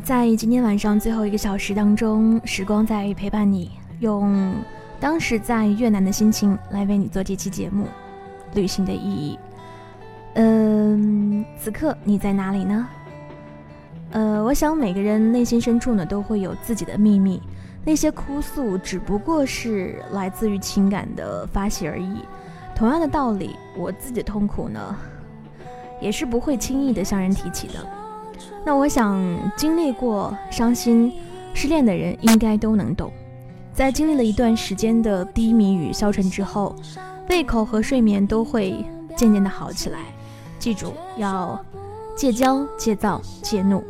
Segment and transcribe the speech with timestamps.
[0.00, 4.52] 在今天晚上最后一个小时当中，时光在陪伴你，用
[4.98, 7.84] 当时在越南的心情来为你做这期节目
[8.54, 9.38] 《旅行的意义》。
[10.34, 12.88] 嗯、此刻你在哪里呢？
[14.12, 17.40] 呃，我想每个人内心深处呢都会有自己的秘密，
[17.84, 22.24] 那些哭诉只不过是来自于情感的发泄而已。
[22.74, 24.96] 同样的道理，我自己的痛苦呢，
[26.00, 28.03] 也是不会轻易的向人提起的。
[28.64, 29.20] 那我想，
[29.56, 31.12] 经历过伤心、
[31.52, 33.12] 失恋的人应该都能懂。
[33.72, 36.74] 在经历了一段时间的低迷与消沉之后，
[37.28, 38.84] 胃口和睡眠都会
[39.16, 39.98] 渐渐的好起来。
[40.58, 41.58] 记住，要
[42.16, 43.82] 戒骄、戒躁、戒怒。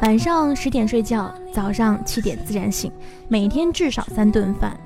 [0.00, 2.90] 晚上十点睡觉，早上七点自然醒，
[3.28, 4.78] 每天至少三顿饭，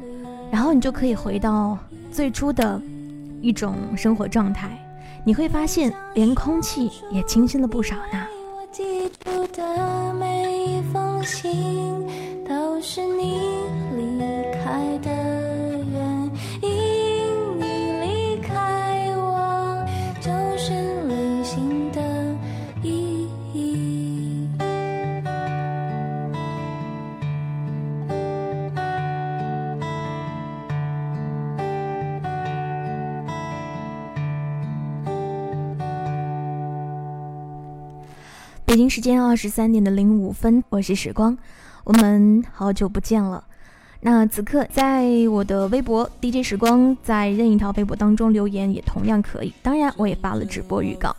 [0.51, 1.79] 然后你就可以回到
[2.11, 2.81] 最初的
[3.41, 4.71] 一种生活状态。
[5.25, 8.22] 你会发现，连空气也清新了不少呢。
[38.73, 41.37] 北京时间二十三点的零五分，我是时光，
[41.85, 43.45] 我们好久不见了。
[44.01, 49.53] 那此刻在我的微博 DJ 时光，在任意一条微博当中留言也同样可以。
[49.63, 51.15] 当然，我也发了直播预告。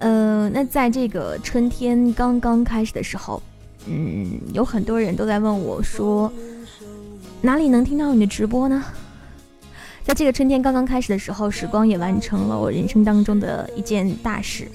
[0.00, 3.42] 呃，那在这个春天刚刚开始的时候，
[3.86, 6.32] 嗯，有很多人都在问我说，
[7.42, 8.82] 哪里能听到你的直播呢？
[10.02, 14.66] 在这个春天刚刚开始的时候，时光也完成了我人生当中的一件大事，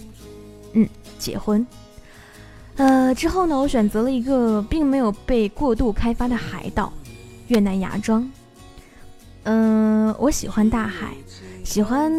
[0.74, 0.88] 嗯，
[1.19, 1.66] 结婚。
[2.77, 6.92] 呃，之后呢，我选择了一个并没有被过度开发的海岛——
[7.50, 8.27] 越南芽庄。
[9.44, 11.13] 嗯、我喜欢大海，
[11.63, 12.12] 喜欢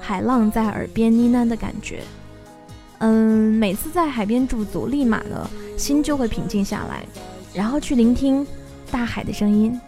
[0.00, 2.02] 海浪在耳边呢喃的感觉。
[2.98, 7.04] 嗯，每次在海边驻足，立马呢心就会平静下来，
[7.54, 8.46] 然后去聆听
[8.90, 9.78] 大海的声音。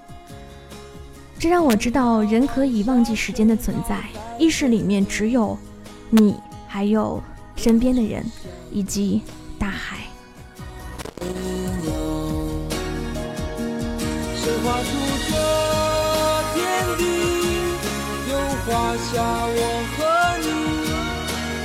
[1.39, 3.99] 这让我知道，人可以忘记时间的存在，
[4.39, 5.57] 意识里面只有
[6.09, 6.35] 你，
[6.67, 7.23] 还有
[7.57, 8.25] 身边的人，
[8.71, 9.23] 以及
[9.59, 9.97] 大海。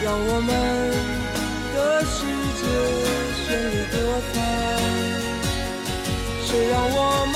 [0.03, 0.49] 让我们
[1.73, 2.15] 的世
[2.57, 2.61] 界
[3.37, 3.95] 绚丽多
[4.33, 4.35] 彩。
[6.43, 6.97] 谁让我
[7.31, 7.35] 们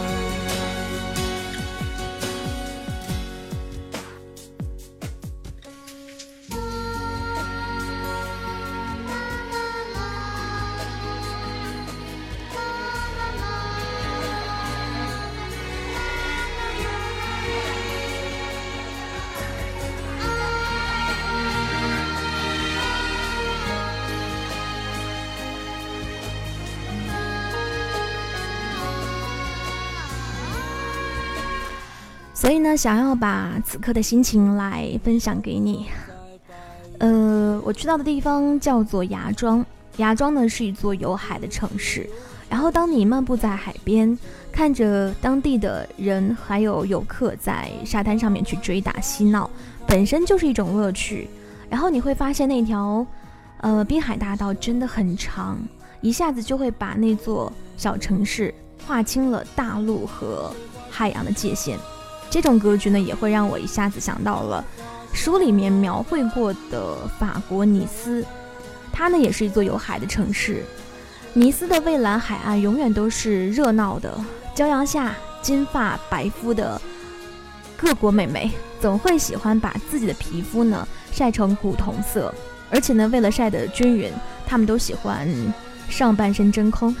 [32.41, 35.85] 所以呢，想要把此刻的心情来分享给你。
[36.97, 39.63] 呃，我去到的地方叫做芽庄，
[39.97, 42.09] 芽庄呢是一座有海的城市。
[42.49, 44.17] 然后，当你漫步在海边，
[44.51, 49.47] 看着当地的人还有游客在沙滩上面去追打嬉闹，
[49.85, 51.29] 本身就是一种乐趣。
[51.69, 53.05] 然后你会发现那条，
[53.59, 55.59] 呃，滨海大道真的很长，
[56.01, 58.51] 一下子就会把那座小城市
[58.87, 60.51] 划清了大陆和
[60.89, 61.77] 海洋的界限。
[62.31, 64.63] 这种格局呢，也会让我一下子想到了
[65.13, 68.25] 书里面描绘过的法国尼斯，
[68.93, 70.63] 它呢也是一座有海的城市。
[71.33, 74.17] 尼斯的蔚蓝海岸永远都是热闹的，
[74.55, 76.81] 骄阳下，金发白肤的
[77.75, 78.49] 各国美眉
[78.79, 82.33] 总会喜欢把自己的皮肤呢晒成古铜色，
[82.69, 84.09] 而且呢，为了晒得均匀，
[84.47, 85.27] 她们都喜欢
[85.89, 86.95] 上半身真空，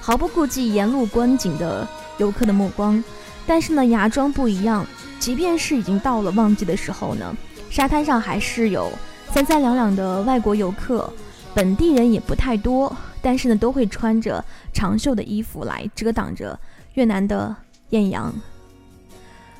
[0.00, 1.86] 毫不顾忌沿路观景的
[2.16, 3.04] 游客的目光。
[3.46, 4.86] 但是呢，芽庄不一样，
[5.18, 7.36] 即便是已经到了旺季的时候呢，
[7.70, 8.90] 沙滩上还是有
[9.30, 11.12] 三三两两的外国游客，
[11.54, 16.58] 本地人也不太多，但是呢，都会穿着长袖的衣服来遮挡着
[16.94, 17.54] 越南的
[17.90, 18.34] 艳阳。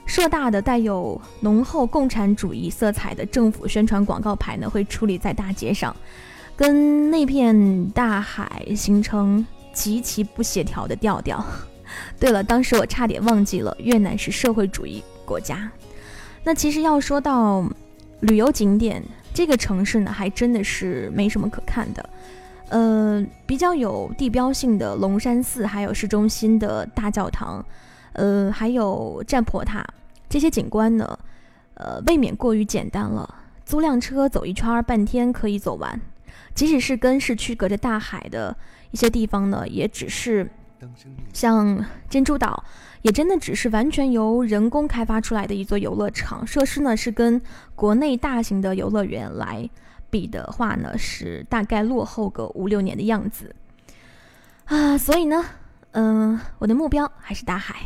[0.07, 5.95] 硕大的带有浓厚共产主义色彩的政府宣传广告牌呢，会矗立在大街上，
[6.55, 11.45] 跟那片大海形成极其不协调的调调。
[12.19, 15.71] 对了，当时我差点忘记了，越南是社会主义国家。
[16.43, 17.65] 那其实要说到
[18.21, 19.03] 旅游景点，
[19.33, 22.11] 这个城市呢，还真的是没什么可看的。
[22.69, 27.65] 呃，比较有地标性的龙山寺，还有市中心的大教堂，
[28.13, 29.85] 呃，还有占婆塔
[30.29, 31.19] 这些景观呢，
[31.75, 33.43] 呃，未免过于简单了。
[33.65, 36.01] 租辆车走一圈，半天可以走完。
[36.55, 38.57] 即使是跟市区隔着大海的
[38.91, 40.49] 一些地方呢，也只是。
[41.33, 42.65] 像珍珠岛，
[43.03, 47.41] 也真的只是完全由人工开发出来的一座游乐场，设施呢是跟
[47.75, 49.69] 国内大型的游乐园来
[50.11, 53.55] 比的话呢，是大概落后个五六年的样子
[54.67, 54.97] 啊。
[54.97, 55.45] 所以呢，
[55.93, 57.77] 嗯，我的目标还是大海。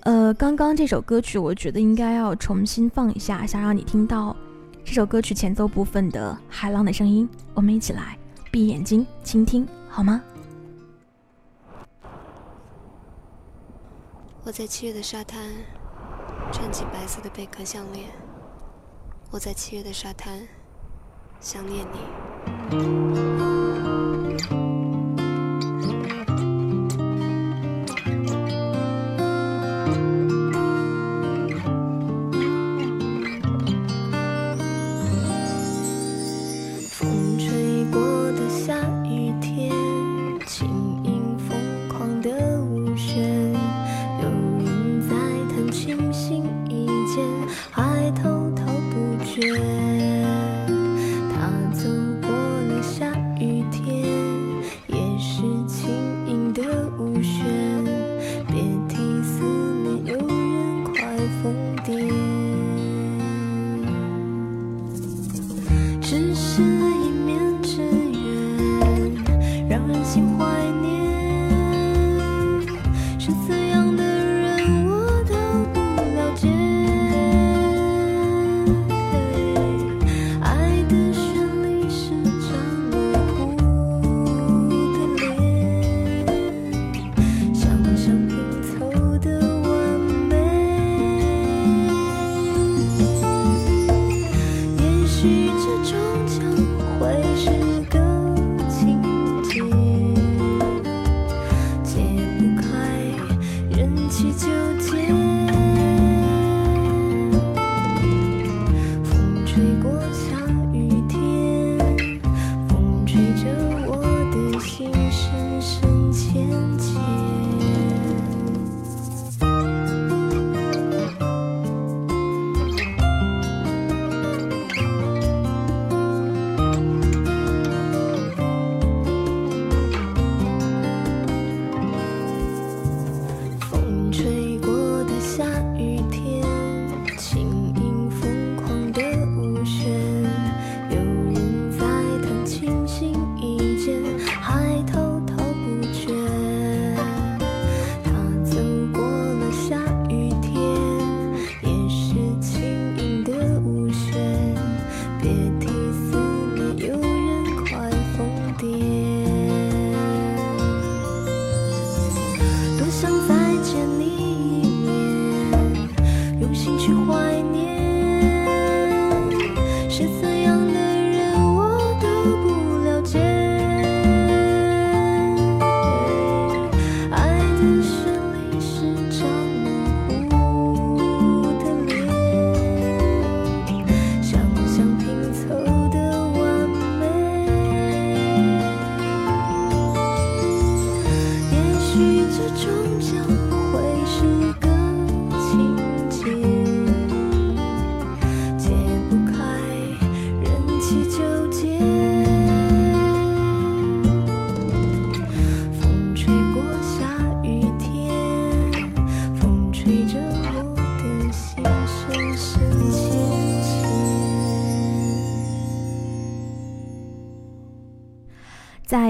[0.00, 4.34] 呃，刚刚这首歌曲，我觉得应该要重新放一下，想让你听到
[4.84, 7.28] 这首歌曲前奏部分的海浪的声音。
[7.52, 8.16] 我们一起来
[8.50, 10.22] 闭眼睛倾听，好吗？
[14.48, 15.52] 我在七月的沙滩
[16.50, 18.08] 穿起白色的贝壳项链。
[19.30, 20.48] 我在七月的沙滩
[21.38, 21.98] 想念你。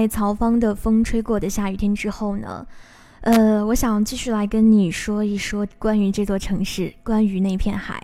[0.09, 2.65] 曹芳的《风吹过的下雨天》之后呢，
[3.21, 8.03] 呃，我想继续来跟你说一说关于这座城市，关于那片海。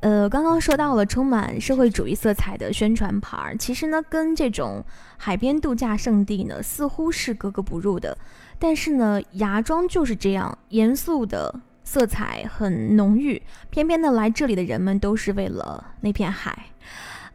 [0.00, 4.84] 呃，刚刚说到了充满社会主义色彩的宣传牌儿，其实呢，跟这种
[5.16, 8.16] 海边度假胜地呢，似乎是格格不入的。
[8.58, 13.40] 但是呢，芽庄就是这样，严肃的色彩很浓郁，
[13.70, 16.66] 偏偏呢，来这里的人们都是为了那片海。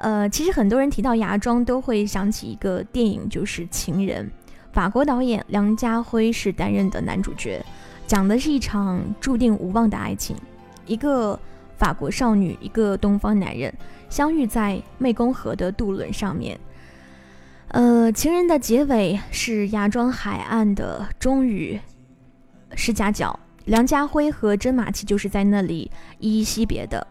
[0.02, 4.26] 呃，其实很多人提到芽庄，都会想起一个电影，就是《情人》，
[4.74, 7.64] 法国导演梁家辉是担任的男主角，
[8.06, 10.36] 讲的是一场注定无望的爱情，
[10.86, 11.40] 一个。
[11.78, 13.74] 法国少女，一个东方男人
[14.08, 16.56] 相遇在湄公河的渡轮上面。
[17.70, 21.80] 呃，情人的结尾是芽庄海岸的终于
[22.76, 25.90] 是夹角，梁家辉和甄马奇就是在那里
[26.20, 27.08] 依依惜别的。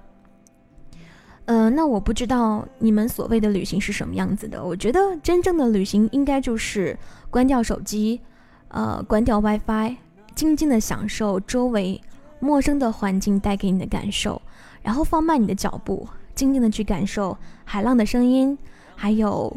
[1.50, 4.64] 呃，那我不知道你们所谓的旅行是什么样子的。
[4.64, 6.96] 我觉得真正的旅行应该就是
[7.28, 8.20] 关掉手机，
[8.68, 9.96] 呃，关掉 WiFi，
[10.36, 12.00] 静静的享受周围
[12.38, 14.40] 陌生的环境带给你的感受。
[14.80, 18.56] 然后放慢你的脚步，静静的去感受海浪的声音，
[18.94, 19.52] 还有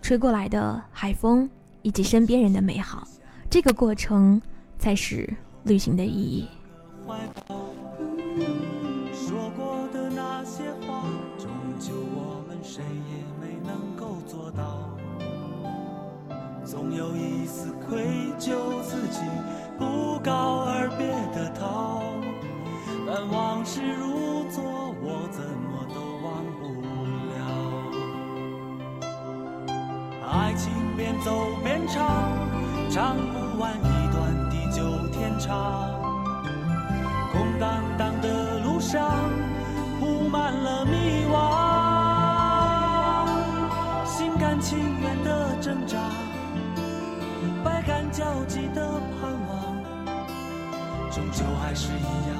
[0.00, 1.46] 吹过来的海风，
[1.82, 3.06] 以及身边人的美好。
[3.50, 4.40] 这个过程
[4.78, 5.28] 才是
[5.64, 6.48] 旅行的意义。
[16.96, 18.04] 有一丝愧
[18.38, 19.20] 疚，自己
[19.78, 22.02] 不告而别的逃。
[23.06, 24.62] 但往事如昨，
[25.02, 26.62] 我怎么都忘不
[27.32, 27.34] 了。
[30.30, 31.30] 爱情边走
[31.62, 32.00] 边唱，
[32.90, 34.20] 唱不完一段
[34.50, 35.90] 地久天长。
[37.32, 39.10] 空荡荡的路上，
[39.98, 41.34] 铺满了迷惘。
[44.06, 45.41] 心甘情愿的，
[47.86, 49.76] 感交集的盼望，
[51.10, 52.36] 终究还是一样。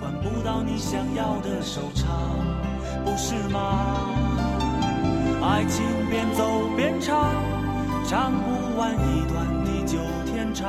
[0.00, 2.08] 换不到你想要的收场，
[3.04, 4.08] 不是吗？
[5.42, 7.30] 爱情边走边唱，
[8.06, 10.68] 唱不完一段地久天长。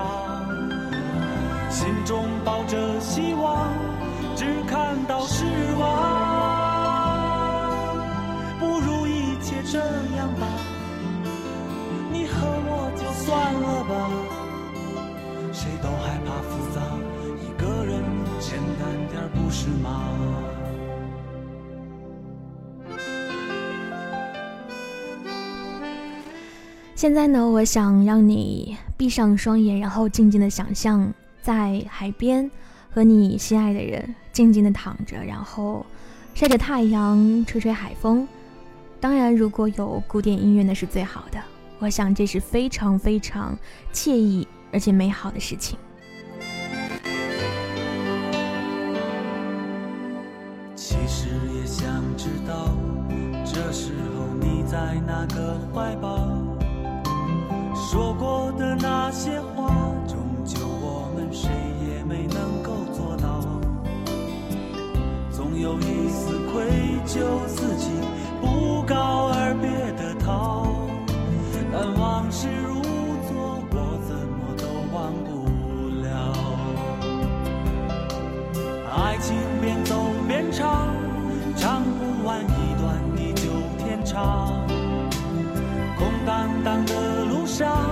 [1.70, 3.68] 心中抱着希望，
[4.36, 5.46] 只看到失
[5.80, 5.88] 望。
[8.60, 9.80] 不如一切这
[10.16, 10.48] 样吧，
[13.24, 14.10] 算了吧，
[15.54, 16.82] 谁都害怕复杂，
[17.40, 18.04] 一个人
[18.40, 19.22] 简单点。
[19.36, 20.10] 不是吗？
[26.96, 31.14] 现在呢，我想让你闭上双眼，然后静静的想象
[31.44, 32.50] 在海边
[32.90, 35.86] 和你心爱的人静静的躺着，然后
[36.34, 38.28] 晒着太阳，吹吹海风。
[39.00, 41.40] 当然，如果有古典音乐，那是最好的。
[41.82, 43.58] 我想这是非常非常
[43.92, 45.80] 惬意而且美好的事情。
[50.76, 52.70] 其实也想知道，
[53.44, 56.38] 这时候你在哪个怀抱，
[57.76, 59.68] 说过的那些话，
[60.08, 61.50] 终究我们谁
[61.90, 63.42] 也没能够做到。
[65.32, 66.70] 总有一丝愧
[67.08, 67.90] 疚，自己
[68.40, 70.71] 不告而别的逃。
[71.84, 72.80] 但往事如
[73.28, 75.30] 昨，我怎么都忘不
[76.04, 76.08] 了。
[78.96, 79.96] 爱情边走
[80.28, 80.94] 边唱，
[81.58, 84.64] 唱不完一段地久天长。
[85.98, 87.91] 空荡荡的路上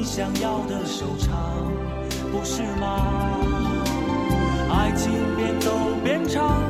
[0.00, 1.36] 你想要的收场，
[2.32, 3.04] 不是吗？
[4.72, 5.70] 爱情边走
[6.02, 6.62] 边唱，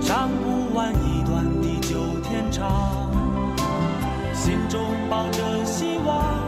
[0.00, 3.10] 唱不完一段地久天长，
[4.32, 6.39] 心中抱着希望。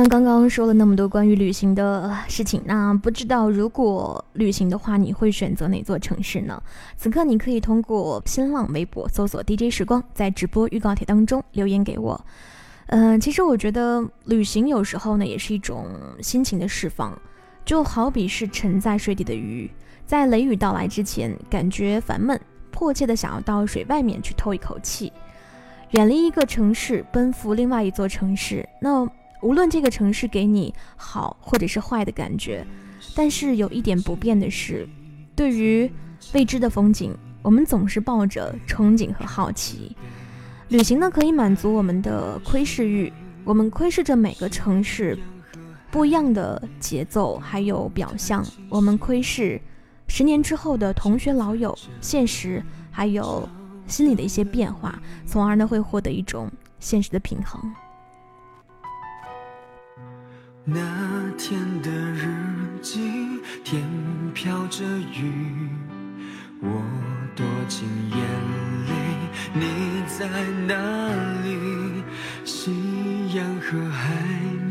[0.00, 6.62] 那刚刚说了那么多关于旅行的事情，那不知道如果旅行的话，你会选择哪座城市呢？
[6.96, 12.24] 此刻你可以通过新浪微博搜索 DJ 时光，在直播预告帖当中留言给我。
[12.86, 15.84] 嗯，其实我觉得旅行有时候呢，也是一种
[16.22, 17.20] 心情的释放，
[17.64, 19.68] 就好比是沉在水底的鱼，
[20.06, 25.12] 在雷雨到来之前，感觉烦闷，迫切的想要到水外面去透一口气，
[25.90, 28.64] 远离一个城市，奔赴另外一座城市。
[28.80, 29.04] 那。
[29.40, 32.66] 无论这个城市给你好或者是坏的感觉，
[33.14, 34.88] 但是有一点不变的是，
[35.36, 35.90] 对于
[36.32, 39.96] 未知的风景，我们总是抱着憧憬和好奇。
[40.68, 43.12] 旅行呢，可以满足我们的窥视欲，
[43.44, 45.18] 我们窥视着每个城市
[45.90, 48.44] 不一样的节奏，还有表象。
[48.68, 49.60] 我们窥视
[50.08, 53.48] 十年之后的同学老友、现实，还有
[53.86, 57.72] 心里的一些变化，从而呢，会获得一种现实的平衡。
[60.70, 60.82] 那
[61.38, 62.28] 天的日
[62.82, 63.00] 记，
[63.64, 63.82] 天
[64.34, 65.32] 飘着雨，
[66.60, 66.68] 我
[67.34, 68.18] 躲进眼
[68.86, 68.92] 泪，
[69.54, 70.28] 你在
[70.66, 70.74] 哪
[71.42, 72.04] 里？
[72.44, 72.70] 夕
[73.34, 74.12] 阳和海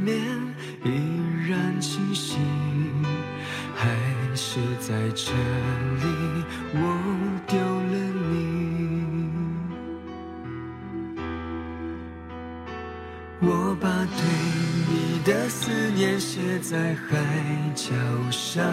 [0.04, 0.22] 面
[0.86, 2.38] 依然清晰，
[3.76, 3.90] 还
[4.36, 6.17] 是在这里，
[15.28, 17.18] 的思念写在海
[17.76, 17.92] 角
[18.32, 18.64] 上，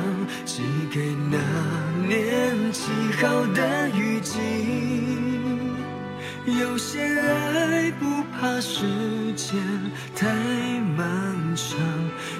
[0.44, 1.36] 寄给那
[2.06, 4.38] 年起好的雨季。
[6.46, 8.86] 有些爱不怕时
[9.34, 9.58] 间
[10.14, 10.28] 太
[10.96, 11.76] 漫长，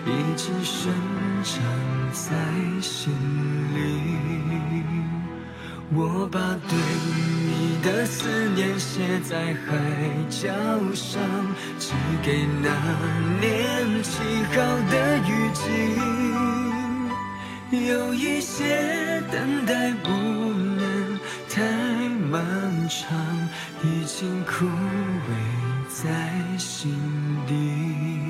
[0.06, 0.92] 一直生
[1.42, 1.60] 长
[2.12, 2.30] 在
[2.80, 3.12] 心
[3.74, 5.13] 里。
[5.96, 6.76] 我把对
[7.46, 9.70] 你的思念写在海
[10.28, 10.48] 角
[10.92, 11.22] 上，
[11.78, 12.68] 寄给那
[13.40, 14.54] 年起好
[14.90, 15.62] 的雨季。
[17.86, 21.62] 有一些等待不能太
[22.30, 22.42] 漫
[22.88, 23.16] 长，
[23.84, 25.30] 已经枯萎
[25.88, 26.98] 在心
[27.46, 28.23] 底。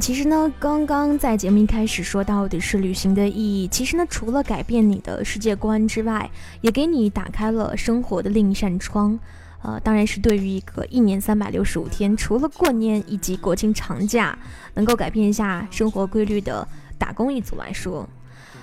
[0.00, 3.66] 其实呢，刚刚在节目一开始说到的是旅行的意义。
[3.68, 9.18] 其实呢，除了改变你的世界观之外，也给你打开了生活的另一扇窗。
[9.62, 14.38] 呃，当然是对于一个一年三百六十五天，除了过年以及国庆长假
[14.74, 16.66] 能够改变一下生活规律的
[16.98, 18.08] 打工一族来说，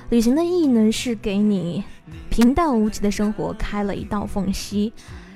[0.10, 1.84] 旅行的意义呢，是给你
[2.30, 4.92] 平淡无奇的生活开了一道缝隙。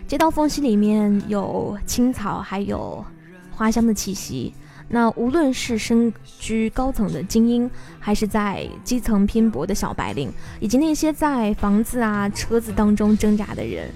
[0.07, 3.05] 这道缝隙里面有青草，还有
[3.51, 4.53] 花香的气息。
[4.89, 7.69] 那无论是身居高层的精英，
[7.99, 13.89] 还是在基层拼搏的小白领，以及那些在房子啊、车子当中挣扎的人，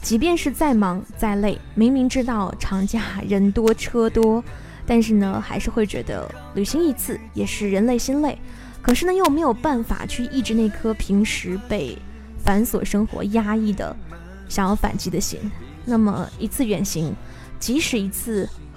[0.00, 4.42] 即便是再忙再累，明明知道长假人多车多，
[4.84, 8.36] 但是呢，还是会觉得旅行一次也是人累心累。
[8.80, 11.96] 可是呢，又没有办法去抑制那颗平时被
[12.42, 13.94] 繁琐生活压抑的
[14.48, 15.38] 想要反击的心。
[15.84, 17.14] 那么一次远行，
[17.60, 18.48] 即使一次。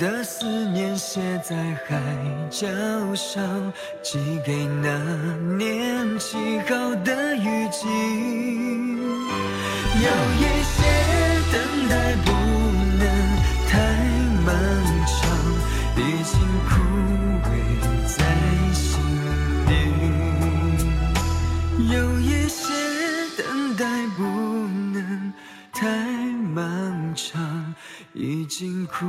[0.00, 1.54] 的思念写在
[1.86, 2.00] 海
[2.50, 2.66] 角
[3.14, 3.70] 上，
[4.02, 4.88] 寄给那
[5.58, 7.86] 年起好的雨季。
[10.00, 10.08] 有
[10.40, 10.74] 一些
[11.52, 11.54] 等
[11.90, 12.32] 待不
[12.98, 13.04] 能
[13.68, 13.76] 太
[14.46, 14.48] 漫
[15.04, 15.20] 长，
[15.98, 16.32] 已经
[16.64, 16.72] 枯
[17.44, 17.46] 萎
[18.06, 18.16] 在
[18.72, 18.82] 心
[19.66, 19.70] 底。
[21.92, 22.64] 有一些
[23.36, 23.84] 等待
[24.16, 24.18] 不
[24.94, 24.98] 能
[25.74, 25.78] 太
[26.54, 27.74] 漫长，
[28.14, 29.04] 已经枯。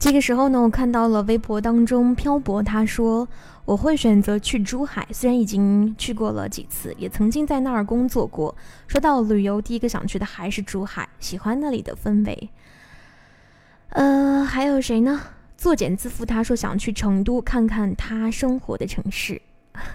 [0.00, 3.28] 这个时候呢，我看到了微博当中漂泊，他说
[3.64, 8.52] ：“我会选择去珠海，虽然已经去过了几次，也曾经在那儿工作过。
[8.88, 12.50] 说到旅游，第一个想去的还是珠海，喜欢那里的氛围。
[13.90, 15.20] 呃，还有谁呢？
[15.56, 19.40] 作茧自缚，他说想去成都看看他生活的城市。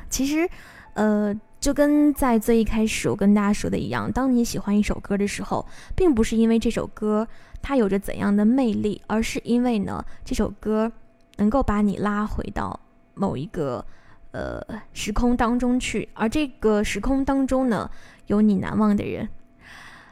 [0.09, 0.49] 其实，
[0.93, 7.27] 呃，就跟在最一开始我跟大家说的一样，当你喜欢一首歌的时候，并不是因为这首歌
[7.59, 10.91] 它有着怎样的魅力，而是因为呢，这首歌
[11.37, 12.79] 能够把你拉回到。
[13.15, 13.83] 某一个
[14.29, 14.61] 呃
[14.93, 17.89] 时空当中去，而这个时空当中呢，
[18.27, 19.27] 有你难忘的人，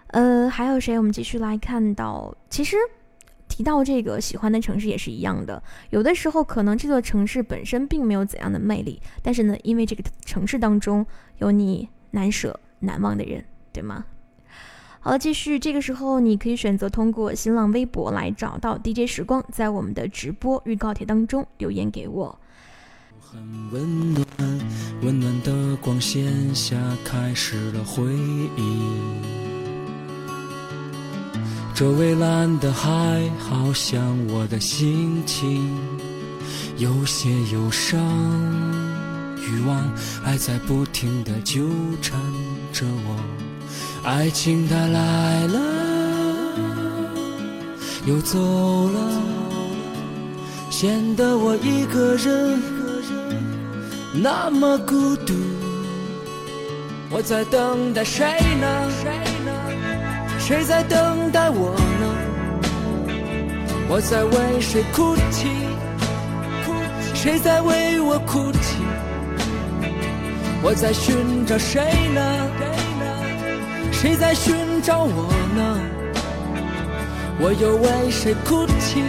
[0.08, 0.98] 呃，还有谁？
[0.98, 2.76] 我们继续来看到，其实
[3.54, 5.62] 提到这个喜欢的城市也是一样的，
[5.92, 11.06] 有的时候可能这座城市本身并没有怎样的魅力，但是呢，因为这个城市当中
[11.38, 14.06] 有你难舍难忘的人，对吗？
[15.02, 22.40] 好了，继续，这个时候你可以选择通过新浪微博来找到 DJ 时光，在我们的直播预告帖当中留言给我。
[23.20, 23.40] 很
[23.72, 24.26] 温暖，
[25.04, 28.02] 温暖的光线下开始了回
[28.58, 29.53] 忆。
[31.76, 32.88] 这蔚蓝的海，
[33.40, 35.76] 好像我的心情，
[36.78, 38.00] 有些忧伤，
[39.42, 39.92] 欲望
[40.24, 41.68] 还在不停的纠
[42.00, 42.16] 缠
[42.72, 43.18] 着我。
[44.08, 45.60] 爱情它来了，
[48.06, 48.38] 又走
[48.90, 49.22] 了，
[50.70, 52.62] 显得我一个人。
[54.14, 55.34] 那么孤独，
[57.10, 58.24] 我在等待谁
[58.62, 59.33] 呢？
[60.46, 62.06] 谁在等待我呢？
[63.88, 65.48] 我在为谁哭泣？
[67.14, 68.84] 谁在为我哭泣？
[70.62, 71.82] 我在寻找谁
[72.14, 72.22] 呢？
[73.94, 75.80] 谁在寻找我呢？
[77.40, 79.02] 我又为谁哭泣？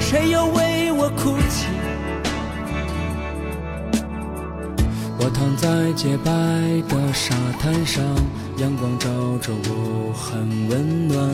[0.00, 1.66] 谁又为我哭泣？
[5.18, 6.32] 我躺在洁白
[6.88, 8.02] 的沙滩上，
[8.58, 11.30] 阳光照着我，很温暖。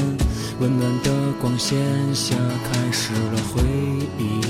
[0.61, 1.79] 温暖的光线
[2.15, 3.63] 下，开始了回
[4.19, 4.41] 忆。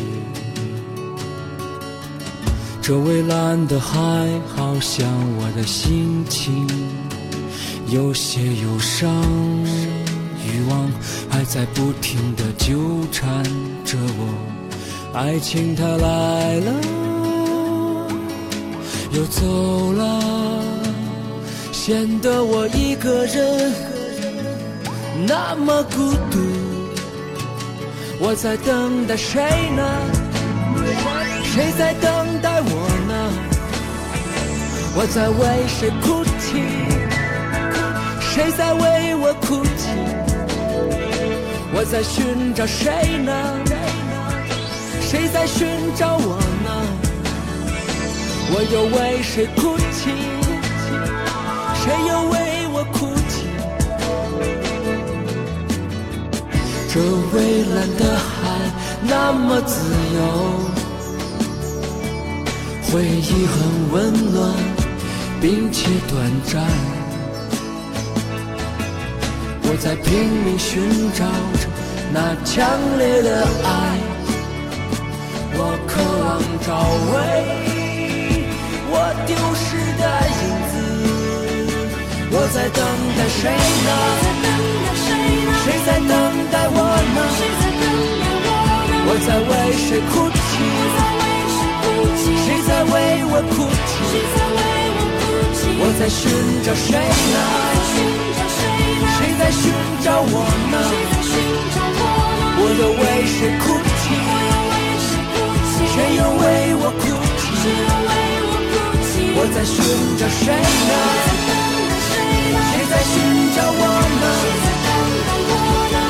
[2.81, 3.99] 这蔚蓝的海，
[4.57, 5.07] 好像
[5.39, 6.67] 我的心情，
[7.89, 9.09] 有些忧伤，
[10.45, 10.91] 欲望
[11.29, 12.79] 还在不停的纠
[13.13, 13.45] 缠
[13.85, 14.35] 着我。
[15.13, 16.73] 爱情它来了。
[19.13, 20.21] 又走了，
[21.85, 23.73] 显得我一个人
[25.27, 26.39] 那么孤独。
[28.21, 29.43] 我在等待谁
[29.75, 29.83] 呢？
[31.43, 33.15] 谁在等待我呢？
[34.95, 36.63] 我在为谁哭泣？
[38.21, 39.89] 谁在为我哭泣？
[41.75, 43.33] 我在寻找谁呢？
[45.01, 45.67] 谁在寻
[45.97, 46.71] 找我呢？
[48.55, 50.42] 我又为谁哭泣？
[51.83, 52.35] 谁又为
[52.73, 53.35] 我哭泣？
[56.89, 56.95] 这
[57.33, 57.35] 蔚
[57.75, 58.31] 蓝的海
[59.03, 59.75] 那么自
[60.15, 60.19] 由，
[62.85, 63.59] 回忆很
[63.91, 63.97] 温
[64.33, 64.55] 暖，
[65.41, 66.15] 并且短
[66.45, 66.63] 暂。
[69.65, 70.07] 我在拼
[70.45, 71.25] 命寻找
[71.59, 71.67] 着
[72.13, 72.55] 那强
[72.97, 73.29] 烈的
[73.65, 73.99] 爱，
[75.55, 75.91] 我渴
[76.23, 76.31] 望
[76.65, 76.71] 找
[77.11, 77.11] 回。
[78.95, 79.67] 我丢失
[79.99, 80.03] 的
[80.39, 80.41] 影
[80.71, 80.72] 子，
[82.35, 82.81] 我在等
[83.15, 83.89] 待谁呢？
[85.65, 86.11] 谁在等
[86.51, 86.77] 待我
[87.13, 87.21] 呢？
[89.05, 90.41] 我在为谁哭泣？
[92.25, 92.95] 谁在为
[93.29, 93.93] 我哭泣？
[95.79, 96.21] 我在寻
[96.65, 96.97] 找谁
[97.35, 97.37] 呢？
[99.19, 99.61] 谁在寻
[100.03, 100.35] 找我
[100.73, 100.75] 呢？
[102.57, 104.05] 我又为谁哭泣？
[105.93, 106.43] 谁又为
[106.81, 107.05] 我哭
[107.37, 107.61] 泣？
[109.37, 109.77] 我在寻
[110.17, 111.42] 找谁呢？
[112.93, 113.17] 谁在寻
[113.57, 113.75] 找我
[114.21, 114.23] 们？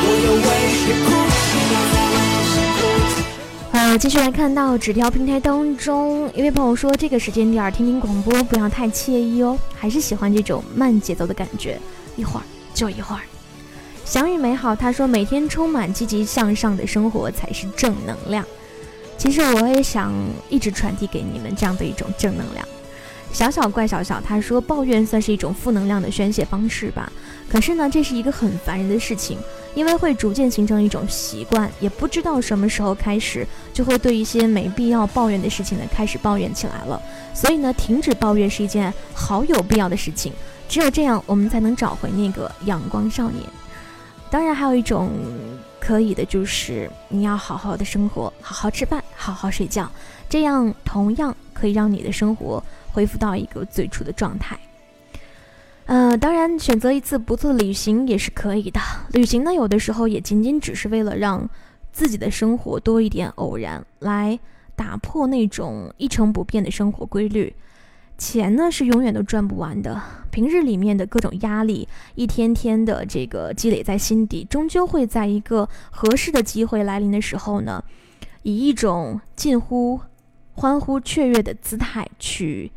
[0.04, 0.46] 我又为
[0.82, 1.46] 谁哭泣？
[3.72, 11.78] 呃，继续来看到纸条平台当中，一位朋友说，这个时间点听听广播不要太惬意哦，还是喜欢这种慢节奏的感觉，
[12.16, 12.42] 一会儿
[12.74, 13.22] 就一会儿。
[14.04, 18.44] 祥与美好，他说每天充满积极向上的生活才是正能量。
[19.16, 20.12] 其实我也想
[20.48, 22.66] 一直传递给你们这样的一种正能量。
[23.32, 27.10] 小小怪小小，他说抱怨算是一种负能量的宣泄方式吧。
[27.48, 29.38] 可是呢，这是一个很烦人的事情，
[29.74, 37.00] 因为会逐渐形成一种习惯，也不知道什么时候开始就会对一些没必要抱怨的事情呢开始抱怨起来了。
[37.34, 40.32] 所以呢，停止抱怨是一件好有必要的事情。
[40.68, 43.44] 只有这样，我们才能找回那个阳光少年。
[44.30, 45.10] 当然，还有一种
[45.78, 49.90] 可以的就是你要好好的生活，好好吃饭，好好睡觉，
[50.28, 54.58] 这样同样可以让你的生活恢复到一个最初的状态。
[55.86, 58.80] 呃，当然，选择一次不错的旅行也是可以的。
[59.12, 61.48] 旅行呢，有的时候也仅仅只是为了让
[61.90, 64.38] 自己的生活多一点偶然，来
[64.76, 67.54] 打破那种一成不变的生活规律。
[68.16, 70.00] 钱呢是永远都赚不完的，
[70.30, 77.82] 平日里面的各种压力，一天天的这个积累在心底，终究会在一个合适的机会来临的时候呢，
[78.44, 80.00] 以一种近乎
[80.52, 82.70] 欢呼雀跃的姿态去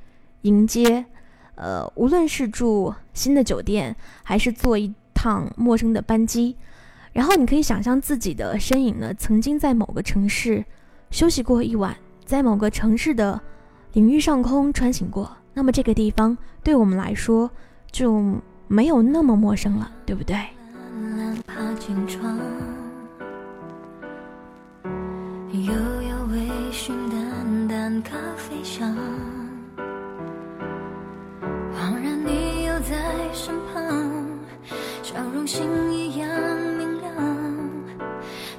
[0.45, 1.05] 迎接。
[1.55, 6.57] 呃，无论是住新的酒店，还是坐一趟陌生的班机，
[7.13, 10.65] 然后你可以想象自己的身影呢，曾经在某个城市
[11.11, 13.41] 休息过一晚，在某个城市的
[13.93, 17.49] 领域上空穿行过，那么这个地方对我们来说
[17.89, 18.21] 就
[18.67, 20.35] 没有那么陌生了，对不对？
[25.53, 28.93] 悠悠微醺，淡淡咖啡香。
[31.87, 32.95] 当然，你又在
[33.31, 33.83] 身旁，
[35.03, 36.27] 笑容星一样
[36.79, 37.13] 明亮。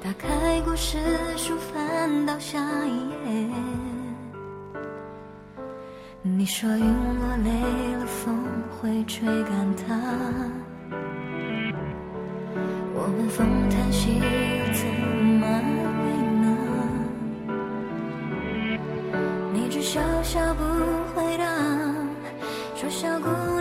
[0.01, 0.97] 打开故事
[1.37, 3.51] 书，翻到下一页。
[6.23, 7.51] 你说云落累
[7.97, 8.39] 了，风
[8.71, 9.99] 会吹干它。
[12.95, 14.23] 我们风叹息，又
[14.73, 14.87] 怎
[15.41, 15.45] 么
[16.05, 16.07] 为
[16.45, 16.47] 呢？
[19.53, 20.63] 你只笑笑不
[21.13, 21.45] 回答，
[22.79, 23.56] 说小姑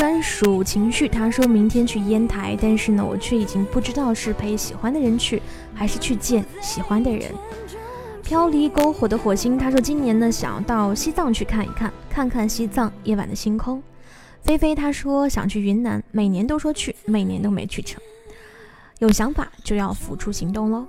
[0.00, 5.42] 专属情绪，他说明天去烟台，但是呢，我却已经不知道是陪喜欢的人去，
[5.74, 7.30] 还是去见喜欢的人。
[8.22, 13.82] 飘离篝火的火星，他说今年呢想要到西藏去看一看，看看西藏夜晚的星空。
[14.40, 18.00] 菲菲他说想去云南，每年都说去，每年都没去成。
[19.00, 20.86] 有想法就要付出行动喽。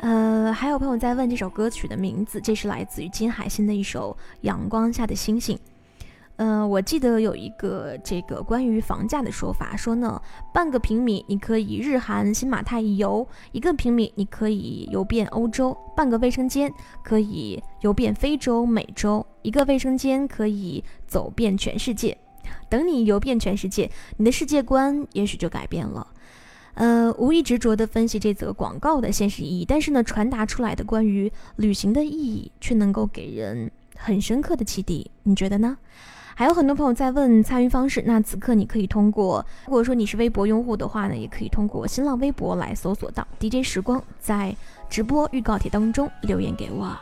[0.00, 5.56] 呃，还有朋友在问这首歌曲的名字，这是来自于金海心的一首《阳光下的星星》。
[6.42, 10.18] 嗯，我记得有一个这个关于房价的说法，说呢，
[10.54, 16.72] 半个平米你可以日韩新马泰游，一个平米你可以游遍欧洲，半个卫生间
[17.04, 22.16] 可以游遍非洲、美洲，一个卫生间可以走遍全世界。
[22.70, 26.06] 等你游遍全世界，你的世界观也许就改变了。
[26.72, 35.10] 呃，无意执着地分析这则广告的现实意义，但是呢，传达出来的关于旅行的意义，却能够给人很深刻的启迪。
[35.24, 35.76] 你觉得呢？
[36.40, 44.56] 还有很多朋友在问参与方式，那此刻你可以通过，如果说你是微博用户的话呢，也可以通过新浪微博来搜索到 DJ 时光，在
[44.88, 46.96] 直播预告帖当中留言给我。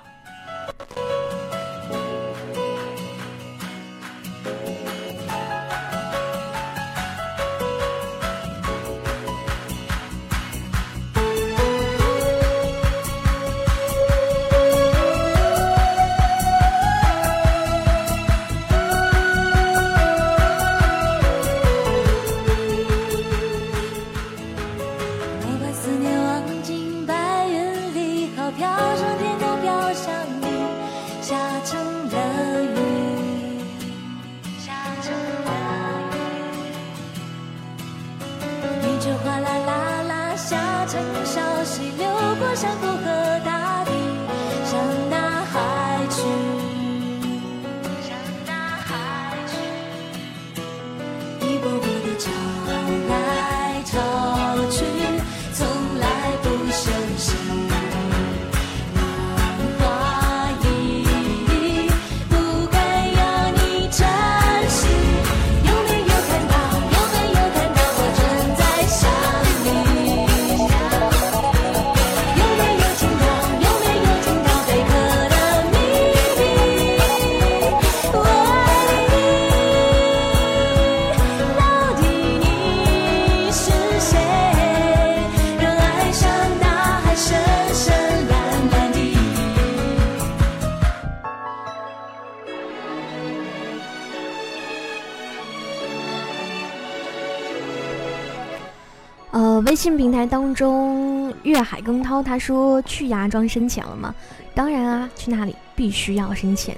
[100.19, 104.12] 台当中，粤海更涛他说去芽庄深潜了吗？
[104.53, 106.77] 当然啊，去那里必须要深潜。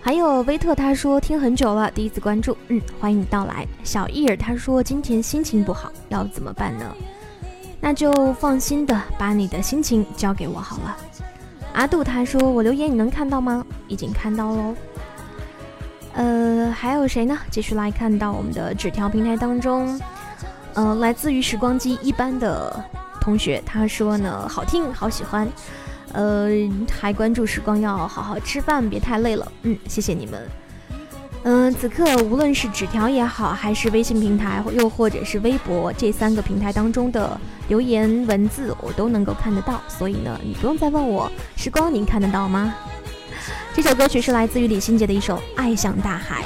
[0.00, 3.66] 还有威特他说听很久了，第一次关注，嗯，欢迎你到来。
[3.82, 6.84] 小伊儿他说今天心情不好，要怎么办呢？
[7.80, 10.96] 那就放心的把你的心情交给我好了。
[11.72, 13.66] 阿杜他说我留言你能看到吗？
[13.88, 14.72] 已经看到喽。
[16.14, 17.36] 呃，还有谁呢？
[17.50, 20.00] 继续来看到我们的纸条平台当中。
[20.76, 22.84] 嗯，来自于时光机一班的
[23.20, 25.48] 同学，他说呢，好听，好喜欢，
[26.12, 26.48] 呃，
[27.00, 29.50] 还关注时光，要好好吃饭，别太累了。
[29.62, 30.40] 嗯，谢谢你们。
[31.44, 39.80] 嗯，此刻无论是纸条也好，还是微信平台，又或者是微博这三个平台当中的留言文字，我都能够看得到。
[39.88, 42.74] 所以呢，你不用再问我，时光您看得到吗？
[43.72, 46.42] 这首歌曲是来自于李心洁的一首《爱像大海》。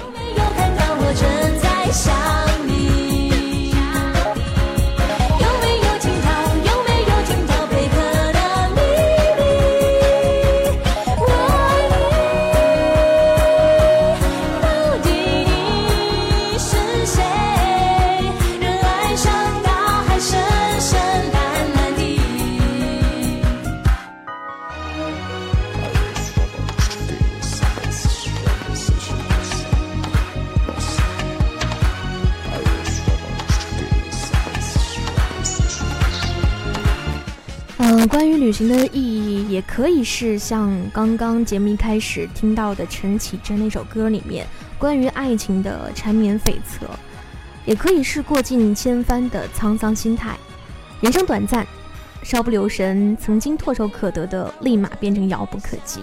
[38.50, 44.44] 旅行的意义，也可以是像刚刚节目一开始听到的陈绮贞那首歌里面
[44.76, 46.88] 关于爱情的缠绵悱恻，
[47.64, 50.36] 也可以是过尽千帆的沧桑心态。
[51.00, 51.64] 人生短暂，
[52.24, 56.00] 稍不留神，曾经唾手可得的立马变成遥不可及。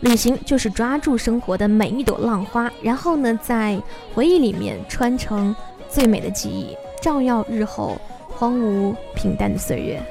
[0.00, 3.80] 旅行就是抓住生活的每一朵浪花，然后呢，在
[4.12, 5.54] 回忆里面穿成
[5.88, 7.96] 最美的记忆，照耀日后
[8.28, 10.02] 荒芜平淡的岁月。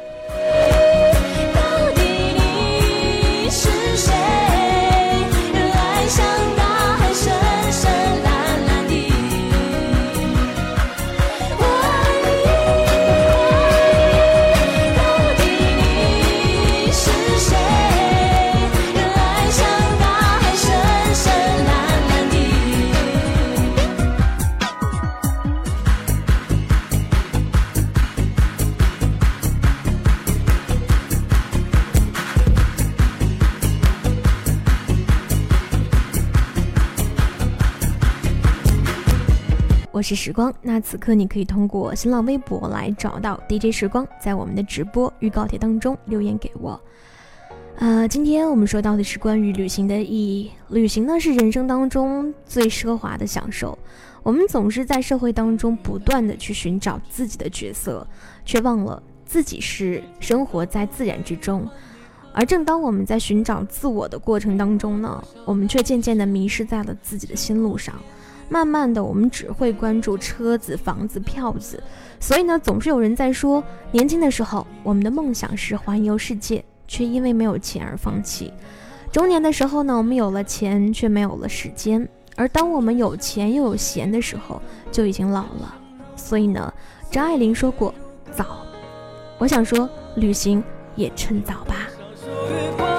[40.06, 40.54] 是时光。
[40.62, 46.80] 那此刻你可以通过新浪微博来找到 DJ 时光，在我们的直播预告帖当中留言给我。
[47.78, 50.52] 呃，今天我们说到的是关于旅行的意义。
[50.70, 53.76] 旅行呢是人生当中最奢华的享受。
[54.22, 58.08] 我们总是在社会当中不断的去寻找自己的角色，
[58.46, 61.68] 却忘了自己是生活在自然之中。
[62.32, 67.96] 而正当我们在寻找自我的过程当中呢，我们却渐渐的迷失在了自己的心路上。
[68.50, 71.82] 慢慢的，我们只会关注车子、房子、票子。
[72.20, 76.64] 所以呢，总是有人在说，年轻的时候我们的梦想是环游世界。
[76.88, 78.54] 却因为没有钱而放弃。
[79.12, 82.08] 中年的时候呢，我们有了钱，却没有了时间。
[82.36, 85.74] 而当我们有钱又有闲的时候，就已经老了。
[86.16, 86.72] 所以呢，
[87.10, 87.92] 张爱玲说过
[88.32, 88.64] ：“早。”
[89.40, 90.64] 我想说，旅行
[90.96, 92.95] 也趁早吧。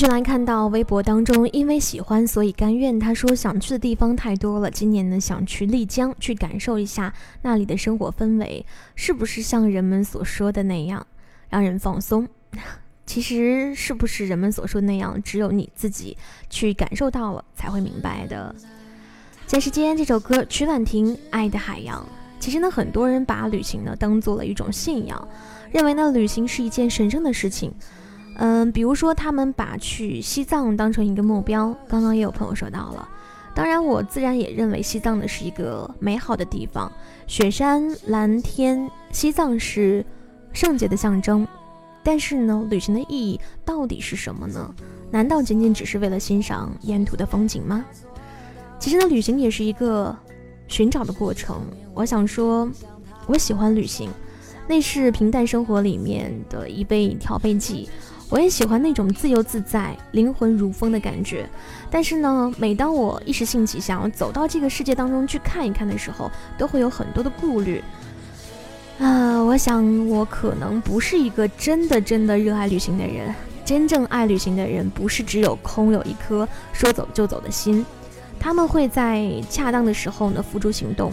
[0.00, 2.98] 续来看到微博当中，因为喜欢所以甘愿。
[2.98, 11.06] 他说想去的地方太多了，今年呢想去丽江，去感受一下那里的生活氛围，是不是像人们所说的那样
[11.50, 12.26] 让人放松？
[13.04, 16.16] 其实是不是人们所说的那样，只有你自己
[16.48, 18.54] 去感受到了才会明白的。
[19.46, 22.00] 前时间这首歌曲婉婷《爱的海洋》，
[22.42, 25.28] 其实呢很多人把旅行呢当做了一种信仰，
[25.70, 27.70] 认为呢旅行是一件神圣的事情。
[28.42, 33.06] 嗯，比如说他们把去西藏当成一个目标，刚刚也有朋友说到了。
[33.54, 36.90] 当然，我自然也认为西藏呢是一个美好的地方，
[37.26, 40.02] 雪山、蓝天，西藏是
[40.54, 41.46] 圣洁的象征。
[42.02, 44.74] 但是呢，旅行的意义到底是什么呢？
[45.10, 47.84] 难道仅仅只是为了欣赏沿途的风景吗？
[48.78, 50.16] 其实呢，旅行也是一个
[50.66, 51.60] 寻找的过程。
[51.92, 52.66] 我想说，
[53.26, 54.08] 我喜欢旅行，
[54.66, 57.90] 那是平淡生活里面的一味调味剂。
[58.30, 61.48] 我也喜欢那种自由自在、灵魂如风的感觉，
[61.90, 67.82] 但是呢，每当我一时兴起想要走到这个世界当中去看一看的时候，都会有很多的顾虑。
[69.00, 73.34] 啊，我想我可能不是一个真的真的热爱旅行的人。
[73.64, 77.84] 真正爱旅行的人，不是只有空有一颗说走就走的心，
[78.38, 81.12] 他们会在恰当的时候呢付诸行动。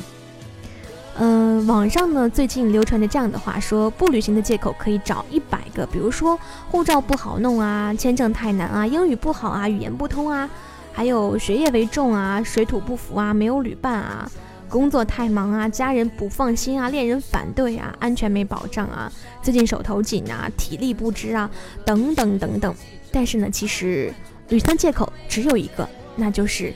[1.19, 6.39] 嗯，网上呢最近流传着这样的话，说不旅行的借口可以找一百个，比如说
[6.69, 10.47] 护照不好弄啊，签证太难啊，英语不好啊，语言不通啊，
[10.93, 14.29] 还有学业为重啊，水土不服啊，没有旅伴啊，
[14.69, 19.11] 工作太忙啊，家人不放心啊，恋人反对啊，安全没保障啊，
[19.41, 21.49] 最近手头紧啊，体力不支啊，
[21.83, 22.75] 等等等等。
[23.11, 24.13] 但是呢，其实
[24.49, 26.71] 旅行的借口只有一个，那就是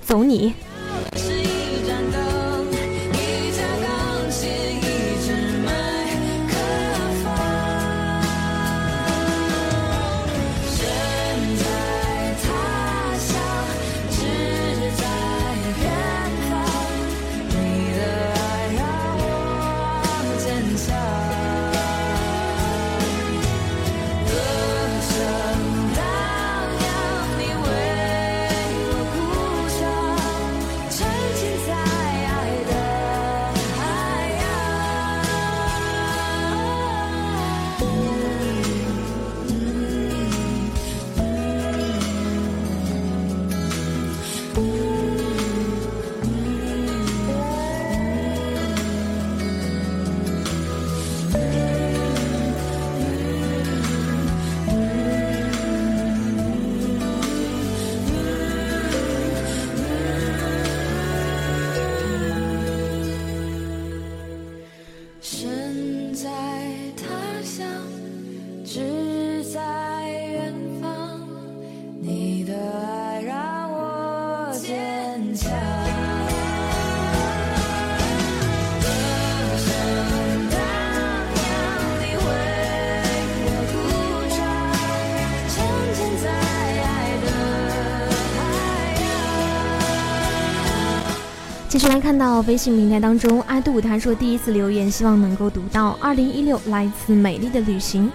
[0.00, 0.54] 走你。
[91.80, 98.12] 继续来看到微信平台当中，阿杜他说第一次留言，希望能够读到二零一六来自美丽的旅行。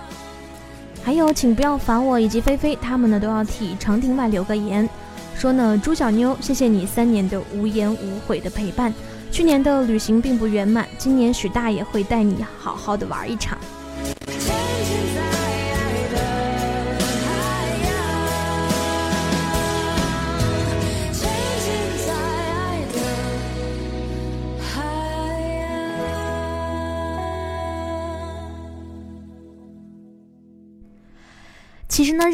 [1.04, 4.88] 还有，请不要烦我以及菲菲，他们呢都要替长亭外留个言，
[5.36, 8.94] 说呢朱小妞，谢谢你三年的无言无悔的陪伴。
[9.32, 13.58] 去年的旅行并不圆满，今年许大爷会带你好好的玩一场。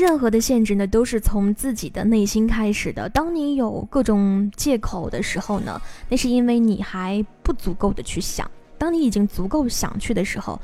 [0.02, 3.08] 任何的限制呢，都是从自己的内心开始的。
[3.10, 5.80] 当你有各种借口的时候呢，
[6.10, 8.50] 那是因为你还不足够的去想。
[8.80, 10.60] 当你已经足够想去的时候，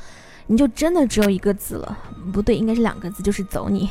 [0.48, 1.96] 你就真的只有一个字了，
[2.34, 3.88] 不对，应该是两个字，就是走你。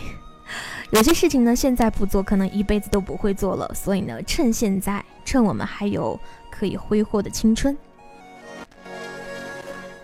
[0.91, 3.73] 有些事情呢，现在不做，可能一辈子都不会做了。
[3.73, 6.19] 所以呢，趁现在，趁我们还有
[6.51, 7.77] 可以挥霍的青春。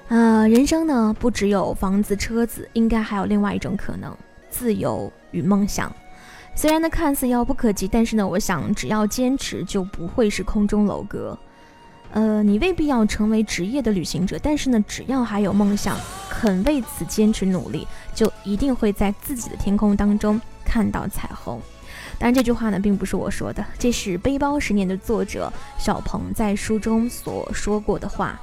[0.07, 4.17] 呃，人生呢，不只有房子、车子，应该还有另外一种可能。
[4.53, 5.91] 自由与梦想，
[6.55, 11.37] 虽然呢看似遥不可及，但是呢，我想只要坚持，就不会是空中楼阁。
[12.13, 15.97] 呃，你未必要成为职业的旅行者，但是呢，只要还有梦想，
[16.29, 21.59] 肯为此坚持努力，就一定会在自己的天空当中看到彩虹。
[22.19, 28.39] 当然，这句话呢，并不是我说的，这是《背包十年》的作者小鹏在书中所说过的话。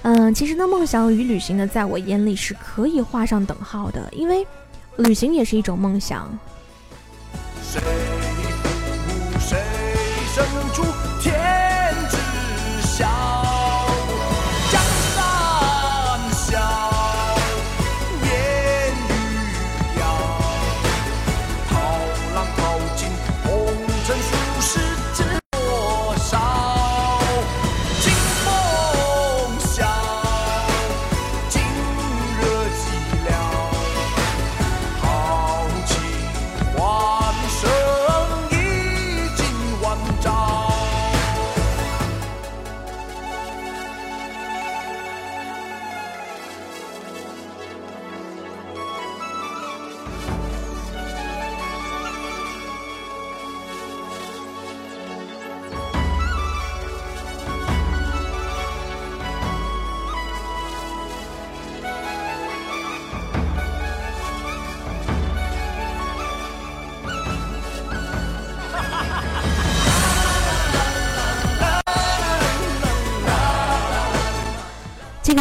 [0.00, 4.46] 嗯，其实呢，梦想与旅行呢，在我眼里是可以画上等号的，因为。
[4.96, 6.30] 旅行也是一种梦想。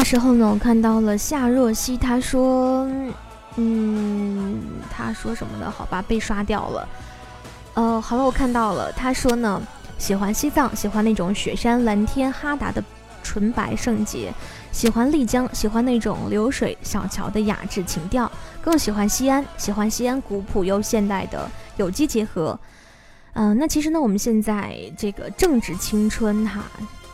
[0.03, 2.87] 时候呢，我看到了夏若曦，她说
[3.55, 5.69] ：“嗯，他说什么的？
[5.69, 6.89] 好吧，被刷掉了。
[7.75, 8.91] 呃，好了，我看到了。
[8.91, 9.61] 他说呢，
[9.97, 12.83] 喜欢西藏，喜欢那种雪山、蓝天、哈达的
[13.21, 14.31] 纯白圣洁；
[14.71, 18.27] 喜欢丽江，喜欢那种流水小桥的雅致情调；
[18.61, 22.59] 更喜欢西安，喜欢西安古朴又现代的有机结合。
[23.33, 26.63] 嗯，那其实呢，我们现在这个正值青春哈，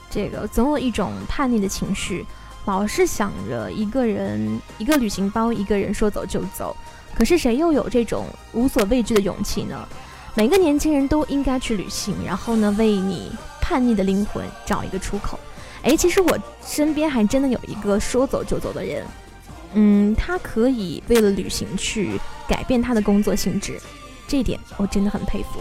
[0.10, 2.26] 这个总有一种叛逆的情绪，
[2.66, 6.76] 老是想着一个人一个旅行包，一个人说走就走。
[7.16, 9.88] 可是谁又有这种无所畏惧的勇气呢？
[10.36, 15.40] 每个年轻人都应该去旅行，然后呢，为你叛逆的灵魂找一个出口。
[15.82, 19.06] 哎，其实我身边还真的有一个说走就走的人，
[19.74, 23.82] 嗯，他可以为了旅行去改变他的工作性质，
[24.28, 25.60] 这一点我真的很佩服。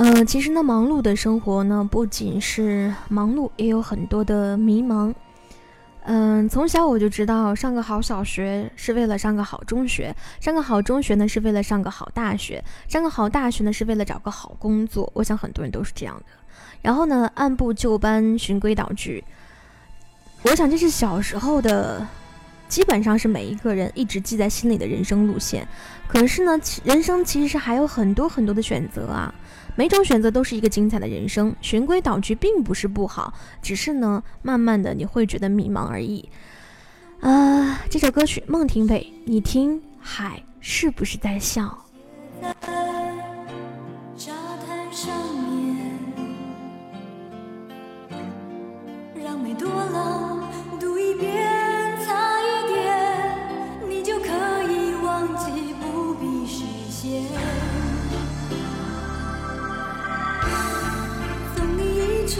[0.00, 5.12] 嗯，其实呢，忙碌的生活呢，不仅是忙碌，也有很多的迷茫。
[6.04, 15.10] 嗯，从小我就知道，上个好小学是为了上个好中学，上个好中学呢是为了上个好大学，上个好大学呢是为了找个好工作。
[15.14, 16.24] 我想很多人都是这样的。
[16.80, 19.24] 然后呢，按部就班，循规蹈矩。
[20.44, 22.06] 我想这是小时候的，
[22.68, 25.66] 基本上是每一个人一直记在心里的人生路线。
[26.06, 29.34] 可是呢，人生其实还有很多很多的选择啊。
[29.74, 36.28] 每种选择都是一个精彩的人生，循规蹈矩并不是不好，只是呢，慢慢的你会觉得迷茫而已。
[37.20, 41.78] 啊，这首歌曲孟庭苇，你听海是不是在笑？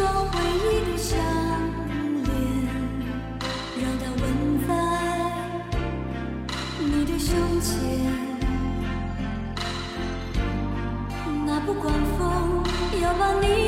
[0.07, 0.33] 回
[0.65, 0.99] 忆的，
[3.81, 3.85] 让
[6.79, 7.73] 你的胸前。
[11.47, 12.63] 那不管风
[13.03, 13.68] 要把你。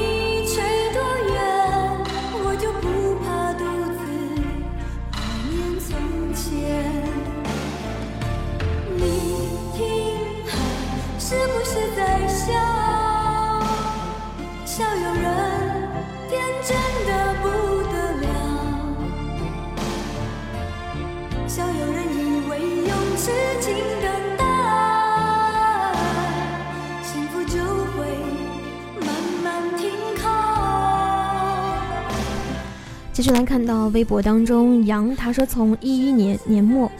[33.20, 36.90] 继续来看到微博当中，杨他说从一一年年末，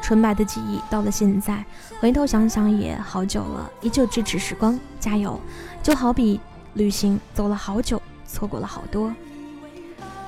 [0.00, 1.62] 纯白的记忆到了现在，
[2.00, 5.38] 回头想想也好久了，依旧支持时光，加油！
[5.82, 6.40] 就好比
[6.72, 9.14] 旅行走了好久，错过了好多。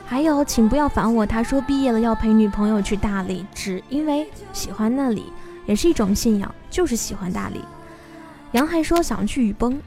[0.04, 1.24] 还有，请不要烦我。
[1.24, 5.32] 他说毕业了要陪女朋友去大理，只因为喜欢那里，
[5.64, 7.64] 也是一种信仰，就是喜欢大理。
[8.52, 9.80] 杨还说想去雨崩。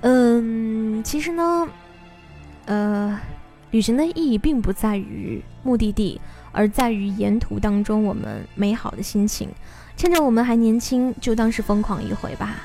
[0.00, 1.68] 嗯，其实呢，
[2.64, 3.20] 呃。
[3.70, 6.20] 旅行的意义并不在于目的地，
[6.52, 9.48] 而在于沿途当中我们美好的心情。
[9.96, 12.56] 趁着我们还年轻，就当是疯狂一回吧。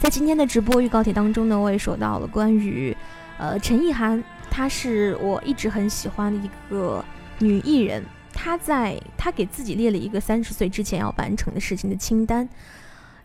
[0.00, 2.96] 在今天的直播预告帖当中呢，我也说到了关于，
[3.38, 7.04] 呃，陈意涵，她是我一直很喜欢的一个
[7.38, 8.02] 女艺人。
[8.34, 12.48] 她在她给自己列了一个三十岁之前要完成的事情的清单，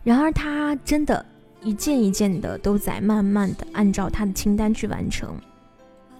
[0.04, 1.26] 然而她真的
[1.60, 5.34] 一件一件的都在慢慢的按照她的清单去完成，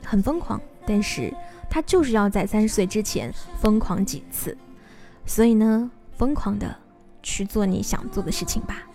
[0.05, 0.61] 很疯狂。
[0.89, 1.30] 但是
[1.68, 3.30] 他就是要在三十岁之前
[3.61, 4.57] 疯狂几次，
[5.26, 6.74] 所以呢，疯狂的
[7.22, 8.88] 去做你想做的事情吧。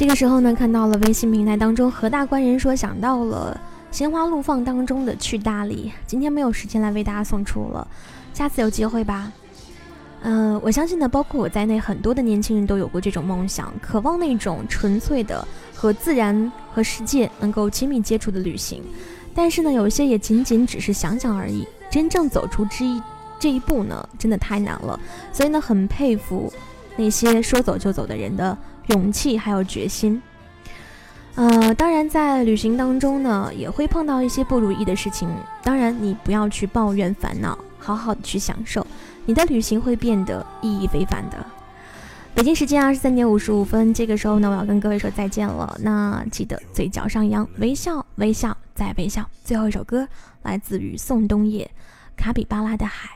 [0.00, 3.60] 这个时候呢，看到了微信平台当中何大官人说想到了
[3.94, 7.86] 《心花怒放》当中的去大理，今天没有时间来为大家送出了，
[8.32, 9.30] 下次有机会吧。
[10.22, 18.82] 嗯、我相信呢，包括我在内，很多的年轻人都有过这种梦想，渴望那种纯粹的和自然和世界能够亲密接触的旅行。
[19.34, 23.02] 但是呢，有些也仅仅只是想想而已，真正走出这一
[23.38, 24.98] 这一步呢，真的太难了。
[25.30, 26.50] 所以呢，很佩服
[26.96, 28.56] 那些说走就走的人的
[28.90, 30.20] 勇气还有决心。
[31.36, 35.28] 呃，当然在旅行当中呢，也会碰到一些不如意的事情。
[35.62, 38.86] 当然，你不要去抱怨烦恼，好好的去享受，
[39.24, 41.44] 你的旅行会变得意义非凡的。
[42.34, 45.78] 北京时间二十三点五十五分，这个时候呢，我要跟各位说再见了。
[45.80, 49.24] 那记得嘴角上扬，微笑，微笑，再微笑。
[49.44, 50.06] 最后一首歌
[50.42, 51.64] 来自于宋冬野，
[52.16, 53.08] 《卡比巴拉的海》。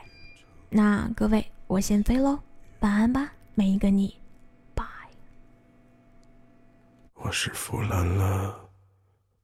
[0.69, 2.39] 那各位，我先飞喽，
[2.79, 4.15] 晚安吧，每一个你，
[7.25, 8.69] 我是腐烂了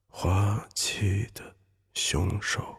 [0.08, 1.42] 花期的
[1.96, 2.78] 凶手，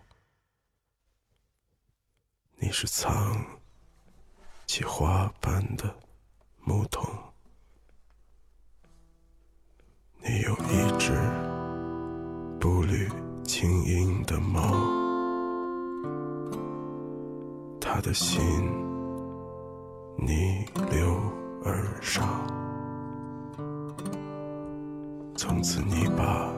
[2.55, 3.45] 你是藏
[4.65, 5.93] 起花瓣的
[6.61, 7.05] 牧童，
[10.21, 11.13] 你有一只
[12.61, 13.11] 步履
[13.43, 14.63] 轻盈的猫，
[17.81, 18.41] 它的心
[20.17, 21.21] 逆流
[21.65, 22.62] 而上。
[25.45, 26.49] 从此你把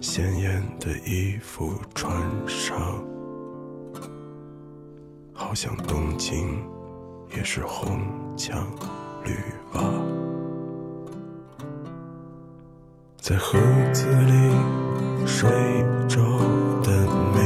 [0.00, 2.16] 鲜艳的衣服穿
[2.46, 2.78] 上，
[5.32, 6.64] 好像东京
[7.36, 7.98] 也是红
[8.36, 8.64] 墙
[9.24, 9.32] 绿
[9.72, 9.82] 瓦，
[13.20, 13.58] 在盒
[13.92, 15.50] 子里睡
[16.08, 16.20] 着
[16.80, 16.92] 的
[17.34, 17.43] 美